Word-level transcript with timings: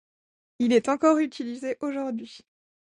Il 0.57 0.73
est 0.73 0.89
encore 0.89 1.19
utilisé 1.19 1.77
aujourd'hui. 1.79 2.39